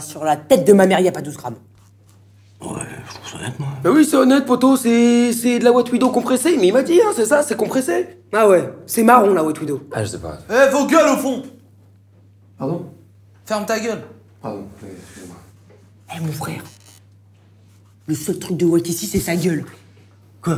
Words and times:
Sur 0.00 0.24
la 0.24 0.36
tête 0.36 0.66
de 0.66 0.72
ma 0.72 0.86
mère, 0.86 1.00
y 1.00 1.08
a 1.08 1.12
pas 1.12 1.22
12 1.22 1.36
grammes. 1.36 1.56
Ouais, 2.60 2.68
je 3.08 3.14
trouve 3.14 3.28
ça 3.30 3.36
honnête, 3.38 3.58
moi. 3.58 3.68
Bah 3.82 3.90
oui, 3.92 4.04
c'est 4.04 4.16
honnête, 4.16 4.44
poteau, 4.44 4.76
c'est 4.76 5.32
c'est 5.32 5.58
de 5.58 5.64
la 5.64 5.72
What 5.72 5.90
Widow 5.90 6.10
compressée. 6.10 6.56
Mais 6.58 6.68
il 6.68 6.72
m'a 6.72 6.82
dit, 6.82 7.00
hein, 7.00 7.12
c'est 7.16 7.24
ça, 7.24 7.42
c'est 7.42 7.56
compressé. 7.56 8.18
Ah 8.32 8.48
ouais, 8.48 8.70
c'est 8.86 9.02
marron 9.02 9.32
la 9.32 9.42
Hot 9.42 9.58
Widow. 9.58 9.82
Ah, 9.92 10.04
je 10.04 10.10
sais 10.10 10.18
pas. 10.18 10.38
Eh, 10.50 10.70
vos 10.70 10.86
gueules 10.86 11.08
au 11.08 11.16
fond 11.16 11.42
Pardon? 12.58 12.86
Ferme 13.46 13.64
ta 13.64 13.80
gueule. 13.80 14.02
Pardon, 14.42 14.64
excusez-moi. 14.82 15.36
Eh 16.14 16.20
mon 16.20 16.32
frère, 16.32 16.62
le 18.06 18.14
seul 18.14 18.38
truc 18.38 18.56
de 18.56 18.66
White 18.66 18.88
ici, 18.88 19.06
c'est 19.06 19.20
sa 19.20 19.36
gueule. 19.36 19.64
Quoi? 20.42 20.56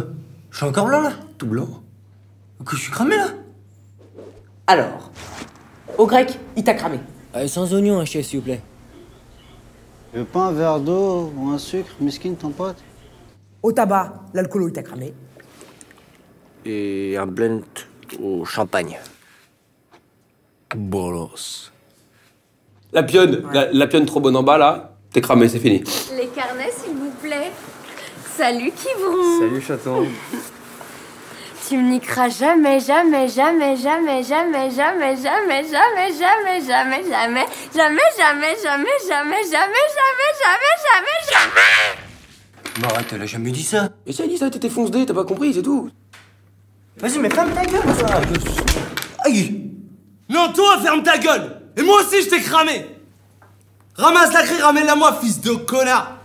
Je 0.50 0.56
suis 0.56 0.66
encore 0.66 0.86
blanc, 0.86 1.02
là? 1.02 1.12
Tout 1.38 1.46
blanc. 1.46 1.68
Que 2.64 2.76
je 2.76 2.82
suis 2.82 2.92
cramé, 2.92 3.16
là? 3.16 3.28
Alors, 4.66 5.10
au 5.98 6.06
grec, 6.06 6.38
il 6.56 6.64
t'a 6.64 6.74
cramé. 6.74 6.98
Euh, 7.36 7.46
sans 7.48 7.72
oignon, 7.74 7.98
un 8.00 8.04
chef, 8.04 8.26
s'il 8.26 8.38
vous 8.40 8.44
plaît. 8.44 8.60
Tu 10.12 10.18
veux 10.18 10.24
pas 10.26 10.40
un 10.40 10.52
verre 10.52 10.78
d'eau 10.78 11.32
ou 11.34 11.48
un 11.48 11.56
sucre, 11.58 11.90
miskin, 11.98 12.34
ton 12.34 12.50
pote 12.50 12.76
Au 13.62 13.72
tabac, 13.72 14.12
l'alcoolo, 14.34 14.68
il 14.68 14.72
t'a 14.74 14.82
cramé. 14.82 15.14
Et 16.66 17.16
un 17.16 17.26
blend 17.26 17.62
au 18.22 18.44
champagne. 18.44 18.98
Bolos. 20.76 21.72
La 22.92 23.02
pionne, 23.02 23.42
la, 23.54 23.72
la 23.72 23.86
pionne 23.86 24.04
trop 24.04 24.20
bonne 24.20 24.36
en 24.36 24.42
bas, 24.42 24.58
là, 24.58 24.96
t'es 25.14 25.22
cramé, 25.22 25.48
c'est 25.48 25.58
fini. 25.58 25.82
Les 26.14 26.26
carnets, 26.28 26.70
s'il 26.70 26.92
vous 26.92 27.10
plaît. 27.22 27.50
Salut, 28.36 28.70
Kivron. 28.70 29.40
Salut, 29.40 29.60
chaton. 29.62 30.06
Tu 31.68 31.76
me 31.76 31.90
niqueras 31.90 32.28
jamais, 32.28 32.80
jamais, 32.80 33.28
jamais, 33.28 33.76
jamais, 33.76 34.22
jamais, 34.22 34.22
jamais, 34.24 34.70
jamais, 34.70 35.16
jamais, 35.16 35.64
jamais, 35.64 36.12
jamais, 36.12 36.60
jamais, 36.60 36.60
jamais, 36.60 37.02
jamais, 37.06 37.38
jamais, 37.72 38.12
jamais, 38.20 38.52
jamais, 39.08 39.42
jamais, 39.48 40.30
jamais, 40.42 40.72
jamais, 40.82 41.18
jamais. 41.30 42.02
Mais 42.80 42.86
arrête, 42.86 43.06
elle 43.12 43.22
a 43.22 43.26
jamais 43.26 43.50
dit 43.52 43.62
ça. 43.62 43.90
Et 44.06 44.12
si 44.12 44.22
elle 44.22 44.28
dit 44.28 44.38
ça, 44.38 44.50
t'étais 44.50 44.68
fonce-dé, 44.68 45.06
t'as 45.06 45.14
pas 45.14 45.24
compris, 45.24 45.54
c'est 45.54 45.62
tout. 45.62 45.90
Vas-y, 46.96 47.18
mais 47.18 47.30
ferme 47.30 47.52
ta 47.52 47.64
gueule, 47.64 47.82
ça. 47.96 48.20
Aïe 49.24 49.70
Non, 50.28 50.52
toi, 50.52 50.78
ferme 50.82 51.02
ta 51.02 51.18
gueule 51.18 51.60
Et 51.76 51.82
moi 51.82 52.00
aussi, 52.00 52.22
je 52.22 52.28
t'ai 52.28 52.40
cramé 52.40 52.86
Ramasse 53.94 54.32
la 54.32 54.42
craie, 54.42 54.60
ramène-la 54.60 54.96
moi, 54.96 55.18
fils 55.22 55.40
de 55.40 55.52
connard 55.52 56.18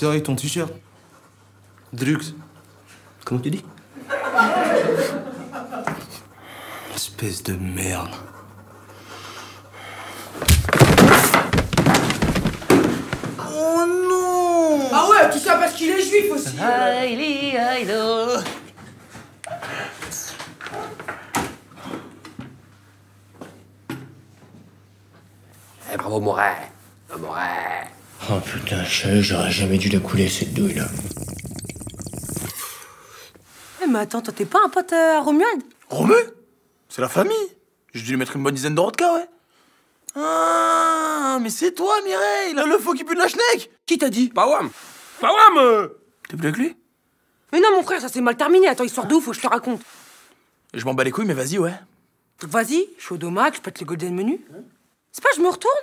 Avec 0.00 0.24
ton 0.24 0.34
t-shirt 0.34 0.72
Drux, 1.92 2.34
Comment 3.24 3.40
tu 3.40 3.50
dis 3.50 3.64
espèce 6.94 7.42
de 7.44 7.54
merde. 7.54 8.10
Oh 13.38 13.84
non 13.86 14.88
Ah 14.92 15.08
ouais, 15.08 15.30
tout 15.30 15.38
ça 15.38 15.56
parce 15.56 15.74
qu'il 15.74 15.90
est 15.90 16.02
juif 16.02 16.32
aussi. 16.32 16.56
Eh, 25.92 25.96
bravo, 25.96 26.20
Moret. 26.20 26.72
Moret. 27.20 27.88
Oh 28.30 28.38
putain, 28.40 28.84
j'aurais 28.84 29.50
jamais 29.50 29.78
dû 29.78 29.88
la 29.88 29.98
couler, 29.98 30.28
cette 30.28 30.54
douille-là. 30.54 30.86
Eh, 33.82 33.88
mais 33.88 33.98
attends, 33.98 34.22
toi, 34.22 34.32
t'es 34.32 34.44
pas 34.44 34.60
un 34.64 34.68
pote 34.68 34.92
euh, 34.92 35.18
à 35.18 35.20
Romuald? 35.20 35.62
C'est 36.88 37.02
la 37.02 37.08
famille 37.08 37.34
J'ai 37.92 38.02
dû 38.02 38.10
lui 38.10 38.16
mettre 38.16 38.36
une 38.36 38.42
bonne 38.42 38.54
dizaine 38.54 38.74
de 38.74 38.80
vodka, 38.80 39.12
ouais. 39.14 39.26
Ah, 40.14 41.38
mais 41.40 41.50
c'est 41.50 41.72
toi, 41.72 41.94
Mireille, 42.04 42.54
là, 42.54 42.64
le 42.66 42.78
faux 42.78 42.92
qui 42.92 43.02
pue 43.02 43.14
de 43.14 43.20
la 43.20 43.28
schneck 43.28 43.70
Qui 43.86 43.98
t'a 43.98 44.08
dit? 44.08 44.28
Pawam. 44.28 44.70
Pawam 45.20 45.58
euh. 45.58 45.88
T'es 46.28 46.36
plus 46.36 46.48
avec 46.48 46.58
lui? 46.58 46.76
Mais 47.52 47.60
non, 47.60 47.72
mon 47.76 47.82
frère, 47.82 48.00
ça 48.00 48.08
s'est 48.08 48.20
mal 48.20 48.36
terminé. 48.36 48.68
Attends, 48.68 48.84
histoire 48.84 49.06
de 49.06 49.14
ouf, 49.14 49.24
faut 49.24 49.30
que 49.32 49.36
je 49.36 49.42
te 49.42 49.48
raconte. 49.48 49.82
Je 50.74 50.84
m'en 50.84 50.94
bats 50.94 51.04
les 51.04 51.10
couilles, 51.10 51.26
mais 51.26 51.34
vas-y, 51.34 51.58
ouais. 51.58 51.74
Vas-y, 52.42 52.86
je 52.98 53.04
suis 53.04 53.14
au 53.14 53.18
domac, 53.18 53.56
je 53.56 53.60
pète 53.60 53.80
le 53.80 53.86
golden 53.86 54.14
menu. 54.14 54.40
C'est 55.10 55.22
pas, 55.22 55.30
je 55.36 55.40
me 55.42 55.48
retourne? 55.48 55.74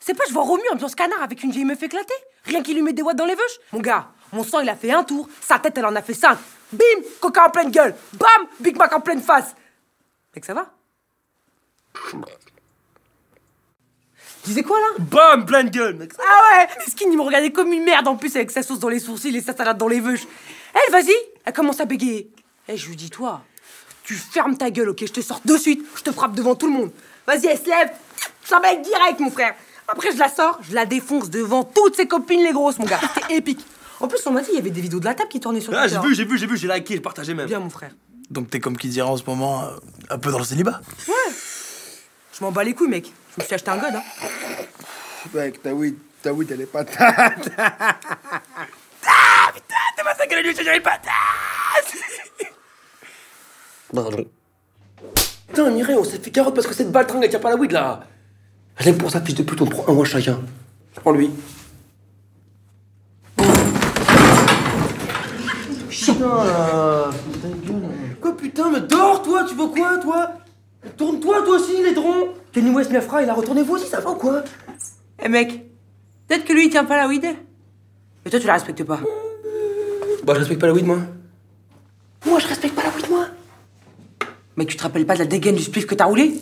C'est 0.00 0.14
pas, 0.14 0.24
je 0.28 0.32
vois 0.32 0.44
Romu 0.44 0.62
ambiance 0.72 0.94
canard 0.94 1.22
avec 1.22 1.42
une 1.42 1.50
vieille 1.50 1.64
meuf 1.64 1.82
éclatée 1.82 2.14
Rien 2.44 2.62
qu'il 2.62 2.74
lui 2.74 2.82
met 2.82 2.92
des 2.92 3.02
watts 3.02 3.16
dans 3.16 3.26
les 3.26 3.34
veuches 3.34 3.58
Mon 3.72 3.80
gars, 3.80 4.08
mon 4.32 4.44
sang, 4.44 4.60
il 4.60 4.68
a 4.68 4.76
fait 4.76 4.92
un 4.92 5.04
tour, 5.04 5.28
sa 5.40 5.58
tête, 5.58 5.76
elle 5.76 5.86
en 5.86 5.96
a 5.96 6.02
fait 6.02 6.14
cinq. 6.14 6.38
Bim 6.72 7.02
Coca 7.20 7.46
en 7.46 7.50
pleine 7.50 7.70
gueule 7.70 7.94
Bam 8.14 8.46
Big 8.60 8.76
Mac 8.76 8.92
en 8.92 9.00
pleine 9.00 9.22
face 9.22 9.54
Mec, 10.34 10.44
ça 10.44 10.54
va? 10.54 10.70
Tu 14.42 14.50
disais 14.50 14.62
quoi, 14.62 14.78
là? 14.78 14.86
Bam, 14.98 15.44
pleine 15.44 15.68
gueule, 15.70 15.94
mec. 15.96 16.12
Ah 16.18 16.58
ouais 16.60 16.68
Skin, 16.86 17.06
il 17.10 17.16
me 17.16 17.22
regardait 17.22 17.50
comme 17.50 17.72
une 17.72 17.84
merde 17.84 18.06
en 18.08 18.16
plus 18.16 18.34
avec 18.36 18.50
sa 18.50 18.62
sauce 18.62 18.78
dans 18.78 18.88
les 18.88 19.00
sourcils 19.00 19.36
et 19.36 19.42
sa 19.42 19.54
salade 19.54 19.78
dans 19.78 19.88
les 19.88 20.00
veuches. 20.00 20.26
Elle, 20.74 20.92
vas-y 20.92 21.14
Elle 21.44 21.52
commence 21.52 21.80
à 21.80 21.86
bégayer. 21.86 22.30
Eh, 22.68 22.76
je 22.76 22.88
lui 22.88 22.96
dis, 22.96 23.10
toi, 23.10 23.42
tu 24.04 24.14
fermes 24.14 24.56
ta 24.56 24.70
gueule, 24.70 24.90
ok? 24.90 25.00
Je 25.06 25.12
te 25.12 25.20
sors 25.20 25.40
de 25.44 25.56
suite, 25.56 25.84
je 25.96 26.02
te 26.02 26.12
frappe 26.12 26.34
devant 26.34 26.54
tout 26.54 26.66
le 26.66 26.72
monde. 26.72 26.92
Vas-y, 27.26 27.46
elle 27.46 27.58
se 27.58 27.66
lève. 27.68 27.90
Ça 28.44 28.58
va 28.60 28.72
être 28.72 28.82
direct, 28.82 29.20
mon 29.20 29.30
frère. 29.30 29.54
Après, 29.88 30.12
je 30.12 30.18
la 30.18 30.28
sors, 30.28 30.58
je 30.62 30.74
la 30.74 30.84
défonce 30.86 31.30
devant 31.30 31.64
toutes 31.64 31.96
ses 31.96 32.06
copines, 32.06 32.42
les 32.42 32.52
grosses, 32.52 32.78
mon 32.78 32.84
gars. 32.84 33.00
C'était 33.14 33.34
épique. 33.36 33.64
En 34.00 34.06
plus, 34.06 34.20
on 34.26 34.30
m'a 34.32 34.42
dit, 34.42 34.50
il 34.52 34.56
y 34.56 34.58
avait 34.58 34.70
des 34.70 34.80
vidéos 34.80 35.00
de 35.00 35.04
la 35.06 35.14
table 35.14 35.28
qui 35.30 35.40
tournaient 35.40 35.60
sur 35.60 35.72
Ah, 35.74 35.88
j'ai 35.88 35.94
Twitter. 35.96 36.08
vu, 36.08 36.14
j'ai 36.14 36.24
vu, 36.24 36.38
j'ai 36.38 36.46
vu, 36.46 36.56
j'ai 36.56 36.68
liké, 36.68 36.94
j'ai 36.94 37.00
partagé 37.00 37.34
même. 37.34 37.46
Bien, 37.46 37.58
mon 37.58 37.70
frère. 37.70 37.90
Donc 38.30 38.50
t'es 38.50 38.60
comme 38.60 38.76
qui 38.76 38.88
dirait 38.88 39.08
en 39.08 39.16
ce 39.16 39.24
moment, 39.26 39.64
euh, 39.64 39.70
un 40.10 40.18
peu 40.18 40.30
dans 40.30 40.38
le 40.38 40.44
célibat. 40.44 40.80
Je 41.06 42.44
m'en 42.44 42.52
bats 42.52 42.62
les 42.62 42.74
couilles, 42.74 42.88
mec. 42.88 43.10
Je 43.36 43.40
me 43.42 43.46
suis 43.46 43.54
acheté 43.54 43.70
un 43.70 43.78
god, 43.78 43.94
hein. 43.96 44.02
Mec, 45.34 45.62
ta 45.62 45.72
weed, 45.72 45.96
ta 46.22 46.32
weed, 46.32 46.50
elle 46.52 46.60
est 46.60 46.66
patate. 46.66 47.44
T'es 49.96 50.04
pas 50.04 50.14
ça 50.14 50.26
que 50.26 50.34
lui, 50.42 50.54
j'ai 50.54 50.62
les 50.72 50.80
patates. 50.80 51.08
Pardon. 53.92 54.24
Putain, 55.48 55.70
Mireille, 55.70 55.96
on 55.96 56.04
s'est 56.04 56.18
fait 56.18 56.30
carotte 56.30 56.54
parce 56.54 56.66
que 56.66 56.74
cette 56.74 56.92
baltringue, 56.92 57.24
elle 57.24 57.30
tient 57.30 57.40
pas 57.40 57.50
la 57.50 57.56
weed, 57.56 57.72
là. 57.72 58.04
Rien 58.78 58.92
que 58.92 58.98
pour 58.98 59.10
ça, 59.10 59.20
fils 59.20 59.34
de 59.34 59.42
pute, 59.42 59.60
on 59.60 59.66
prend 59.66 59.90
un 59.90 59.94
mois 59.94 60.04
chacun. 60.04 60.40
Prends 60.94 61.12
lui. 61.12 61.30
Quoi, 68.20 68.36
putain, 68.36 68.70
mais 68.70 68.80
dors, 68.80 69.22
toi, 69.22 69.44
tu 69.48 69.54
veux 69.56 69.66
quoi, 69.66 69.98
toi? 69.98 70.30
Tourne-toi, 70.96 71.42
toi 71.42 71.56
aussi, 71.56 71.82
les 71.82 71.92
drons 71.92 72.28
Kenny 72.52 72.70
West, 72.70 72.90
Miafra, 72.90 73.22
il 73.22 73.28
a 73.28 73.34
retourné 73.34 73.62
vous 73.62 73.74
aussi, 73.74 73.88
ça 73.88 74.00
va 74.00 74.10
ou 74.10 74.14
quoi? 74.14 74.42
Eh, 75.22 75.28
mec, 75.28 75.64
peut-être 76.28 76.44
que 76.44 76.52
lui, 76.52 76.66
il 76.66 76.70
tient 76.70 76.84
pas 76.84 76.96
la 76.96 77.08
weed. 77.08 77.24
Mais 77.24 78.30
toi, 78.30 78.40
tu 78.40 78.46
la 78.46 78.54
respectes 78.54 78.84
pas. 78.84 79.00
Bah, 80.24 80.34
je 80.34 80.38
respecte 80.38 80.60
pas 80.60 80.68
la 80.68 80.72
weed, 80.72 80.86
moi. 80.86 80.98
Moi, 82.26 82.38
je 82.38 82.46
respecte 82.46 82.74
pas 82.74 82.84
la 82.84 82.90
weed, 82.90 83.10
moi. 83.10 83.26
Mec, 84.56 84.68
tu 84.68 84.76
te 84.76 84.82
rappelles 84.82 85.06
pas 85.06 85.14
de 85.14 85.20
la 85.20 85.26
dégaine 85.26 85.56
du 85.56 85.62
spliff 85.62 85.86
que 85.86 85.94
t'as 85.94 86.04
roulé? 86.04 86.40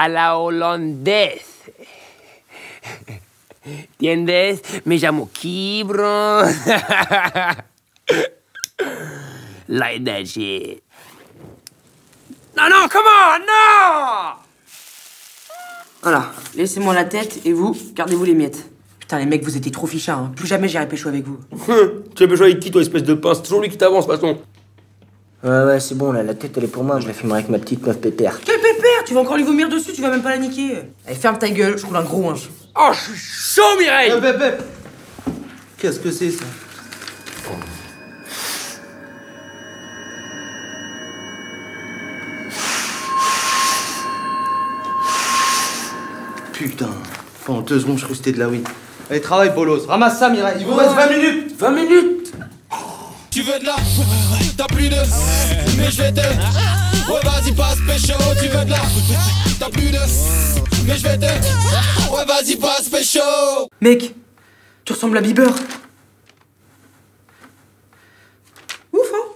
A 0.00 0.08
la 0.08 0.38
holandaise. 0.38 1.72
¿Entiendes? 3.66 4.62
Me 4.86 4.98
llamo 4.98 5.28
Kibro. 5.30 6.42
like 9.68 10.02
that 10.04 10.24
shit. 10.24 10.82
Non, 12.56 12.70
non, 12.70 12.88
comment 12.90 13.38
Non 13.46 14.36
Voilà, 16.02 16.32
laissez-moi 16.56 16.94
la 16.94 17.04
tête 17.04 17.40
et 17.44 17.52
vous, 17.52 17.76
gardez-vous 17.94 18.24
les 18.24 18.34
miettes. 18.34 18.70
Putain, 18.98 19.18
les 19.18 19.26
mecs, 19.26 19.44
vous 19.44 19.56
étiez 19.56 19.70
trop 19.70 19.86
fichards. 19.86 20.18
Hein. 20.18 20.32
Plus 20.34 20.46
jamais 20.46 20.68
j'irai 20.68 20.88
pécho 20.88 21.10
avec 21.10 21.26
vous. 21.26 21.38
tu 22.14 22.22
as 22.22 22.26
besoin 22.26 22.46
avec 22.46 22.60
qui, 22.60 22.70
toi, 22.70 22.80
espèce 22.80 23.02
de 23.02 23.12
pince? 23.14 23.36
C'est 23.36 23.42
toujours 23.44 23.60
lui 23.60 23.68
qui 23.68 23.76
t'avance, 23.76 24.06
de 24.06 24.12
toute 24.12 24.20
façon. 24.20 24.38
Ouais, 25.44 25.64
ouais, 25.66 25.80
c'est 25.80 25.94
bon, 25.94 26.12
là, 26.12 26.22
la 26.22 26.34
tête, 26.34 26.56
elle 26.56 26.64
est 26.64 26.68
pour 26.68 26.84
moi. 26.84 27.00
Je 27.00 27.06
la 27.06 27.12
fumerai 27.12 27.40
avec 27.40 27.50
ma 27.50 27.58
petite 27.58 27.86
meuf 27.86 27.98
pépère 28.00 28.40
Tu 29.10 29.14
vas 29.14 29.22
encore 29.22 29.36
lui 29.36 29.42
vomir 29.42 29.68
dessus, 29.68 29.92
tu 29.92 30.02
vas 30.02 30.08
même 30.08 30.22
pas 30.22 30.30
la 30.30 30.38
niquer. 30.38 30.82
Allez, 31.04 31.16
ferme 31.16 31.36
ta 31.36 31.50
gueule, 31.50 31.76
je 31.76 31.84
roule 31.84 31.96
un 31.96 32.04
gros 32.04 32.30
linge. 32.30 32.48
Oh, 32.78 32.92
je 32.92 33.10
suis 33.10 33.18
chaud, 33.18 33.76
Mireille 33.76 34.12
bép. 34.20 34.62
Qu'est-ce 35.76 35.98
que 35.98 36.12
c'est 36.12 36.30
ça 36.30 36.44
Putain, 46.52 46.90
pendant 47.44 47.62
deux 47.62 47.80
secondes, 47.80 47.98
je 47.98 48.06
restais 48.06 48.30
de 48.30 48.38
la 48.38 48.48
weed. 48.48 48.68
Allez, 49.10 49.20
travaille, 49.20 49.50
bolos. 49.50 49.86
Ramasse 49.88 50.20
ça, 50.20 50.28
Mireille. 50.28 50.58
Il 50.60 50.66
vous 50.66 50.74
reste 50.74 50.94
20 50.94 51.06
minutes 51.08 51.54
20 51.58 51.70
minutes 51.72 52.32
Tu 53.28 53.42
veux 53.42 53.58
de 53.58 53.66
la 53.66 53.74
T'as 54.56 54.66
plus 54.66 54.88
de 54.88 54.94
Mais 55.76 55.90
je 55.90 56.00
vais 56.00 56.12
te 56.12 56.20
Ouais 56.20 56.89
vas-y 57.50 57.54
passe 57.54 57.78
pécho 57.86 58.18
Tu 58.40 58.48
veux 58.48 58.64
de 58.64 58.70
la 58.70 58.80
T'as 59.58 59.68
plus 59.68 59.90
de. 59.90 59.98
Mais 60.86 60.96
je 60.96 61.02
vais 61.02 61.18
te. 61.18 61.24
Ouais, 61.24 62.24
vas-y, 62.26 62.56
passe, 62.56 62.90
chaud. 63.04 63.68
Mec, 63.80 64.14
tu 64.84 64.92
ressembles 64.92 65.18
à 65.18 65.20
Bieber. 65.20 65.50
Ouf, 68.92 69.06
hein 69.12 69.28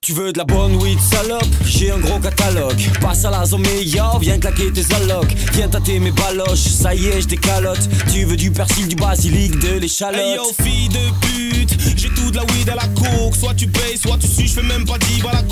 Tu 0.00 0.12
veux 0.12 0.32
de 0.32 0.38
la 0.38 0.44
bonne 0.44 0.76
weed 0.76 0.98
salope? 1.00 1.44
J'ai 1.64 1.90
un 1.90 1.98
gros 1.98 2.18
catalogue 2.18 2.80
Passe 3.00 3.24
à 3.24 3.30
la 3.30 3.44
zone 3.44 3.62
meilleure, 3.62 4.18
viens 4.18 4.38
claquer 4.38 4.72
tes 4.72 4.94
allocs 4.94 5.32
Viens 5.52 5.68
tâter 5.68 6.00
mes 6.00 6.10
baloches, 6.10 6.58
ça 6.58 6.94
y 6.94 7.06
est 7.06 7.20
je 7.20 7.36
calotte 7.36 7.88
Tu 8.12 8.24
veux 8.24 8.36
du 8.36 8.50
persil, 8.50 8.88
du 8.88 8.96
basilic, 8.96 9.58
de 9.58 9.78
l'échalote 9.78 10.20
Hey 10.20 10.36
yo, 10.36 10.44
fille 10.62 10.88
de 10.88 11.10
pute, 11.20 11.78
j'ai 11.96 12.08
tout 12.08 12.30
de 12.30 12.36
la 12.36 12.44
weed 12.44 12.68
à 12.68 12.74
la 12.74 12.88
coke. 12.88 13.36
Soit 13.36 13.54
tu 13.54 13.68
payes, 13.68 13.96
soit 13.96 14.18
tu 14.18 14.26
suis, 14.26 14.48
je 14.48 14.54
fais 14.54 14.62
même 14.62 14.84
pas 14.84 14.98
diva 14.98 15.30
à 15.30 15.34
la 15.34 15.42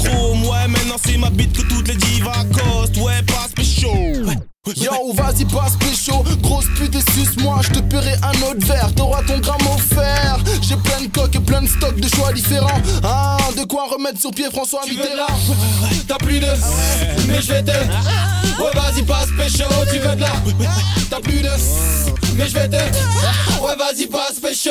c'est 1.04 1.16
ma 1.16 1.30
bite 1.30 1.52
que 1.52 1.62
toutes 1.62 1.88
les 1.88 1.96
divas 1.96 2.40
accostent. 2.40 2.96
Ouais, 2.98 3.22
passe 3.22 3.52
pécho. 3.54 3.92
Yo, 4.76 5.12
vas-y, 5.14 5.44
passe 5.46 5.76
pécho, 5.76 6.22
grosse 6.42 6.66
pute 6.76 6.94
et 6.94 7.12
suce-moi, 7.12 7.60
je 7.62 7.70
te 7.70 7.78
paierai 7.80 8.14
un 8.22 8.42
autre 8.42 8.66
verre, 8.66 8.94
t'auras 8.94 9.22
ton 9.22 9.38
gramme 9.38 9.66
offert. 9.74 10.38
J'ai 10.60 10.76
plein 10.76 11.00
de 11.00 11.08
coques 11.08 11.34
et 11.34 11.40
plein 11.40 11.62
de 11.62 11.66
stocks 11.66 11.98
de 11.98 12.08
choix 12.14 12.32
différents. 12.32 12.80
Ah, 13.02 13.38
de 13.56 13.64
quoi 13.64 13.86
remettre 13.90 14.20
sur 14.20 14.30
pied 14.30 14.44
François 14.52 14.82
Tu 14.84 14.90
Mitterrand. 14.90 15.26
T'as 16.06 16.18
plus 16.18 16.40
de. 16.40 16.46
Mais 17.26 17.40
je 17.40 17.52
vais 17.52 17.62
te. 17.62 17.70
Ouais, 17.70 18.70
vas-y, 18.74 19.02
passe 19.02 19.28
pécho. 19.36 19.64
Tu 19.90 19.98
veux 19.98 20.14
de 20.14 20.20
la. 20.20 20.32
T'as 21.08 21.20
plus 21.20 21.40
de. 21.40 21.50
Mais 22.36 22.46
je 22.48 22.54
vais 22.54 22.68
te. 22.68 22.76
Ouais, 22.76 23.76
vas-y, 23.76 24.06
passe 24.06 24.38
pécho. 24.40 24.70